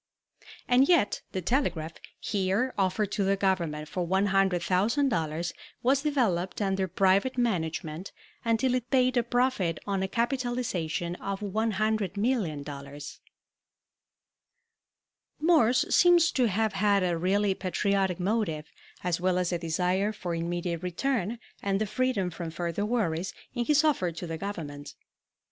And 0.67 0.89
yet 0.89 1.21
the 1.31 1.43
telegraph, 1.43 1.93
here 2.19 2.73
offered 2.75 3.11
to 3.11 3.23
the 3.23 3.35
Government 3.35 3.87
for 3.87 4.07
$100,000, 4.07 5.53
was 5.83 6.01
developed 6.01 6.59
under 6.59 6.87
private 6.87 7.37
management 7.37 8.11
until 8.43 8.73
it 8.73 8.89
paid 8.89 9.15
a 9.15 9.21
profit 9.21 9.77
on 9.85 10.01
a 10.01 10.07
capitalization 10.07 11.13
of 11.17 11.41
$100,000,000. 11.41 13.19
Morse 15.39 15.85
seems 15.91 16.31
to 16.31 16.47
have 16.47 16.73
had 16.73 17.03
a 17.03 17.15
really 17.15 17.53
patriotic 17.53 18.19
motive, 18.19 18.71
as 19.03 19.21
well 19.21 19.37
as 19.37 19.51
a 19.51 19.59
desire 19.59 20.11
for 20.11 20.33
immediate 20.33 20.81
return 20.81 21.37
and 21.61 21.79
the 21.79 21.85
freedom 21.85 22.31
from 22.31 22.49
further 22.49 22.87
worries, 22.87 23.35
in 23.53 23.65
his 23.65 23.83
offer 23.83 24.11
to 24.11 24.25
the 24.25 24.39
Government. 24.39 24.95